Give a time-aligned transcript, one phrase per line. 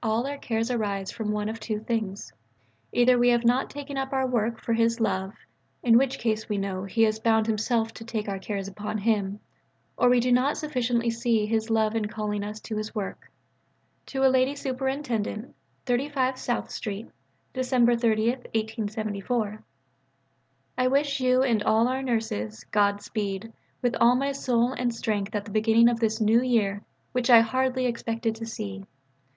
[0.00, 2.32] All our cares arise from one of two things:
[2.92, 5.32] either we have not taken up our work for His love,
[5.82, 9.40] in which case we know He has bound Himself to take our cares upon Him:
[9.98, 13.28] or we do not sufficiently see His love in calling us to His work.
[14.06, 15.52] (To a Lady Superintendent.)
[15.86, 17.08] 35 SOUTH STREET,
[17.52, 18.90] Dec.
[18.92, 19.58] 30.
[20.78, 23.52] I wish you and all our Nurses "God Speed"
[23.82, 27.40] with all my soul and strength at the beginning of this New Year which I
[27.40, 28.84] hardly expected to see.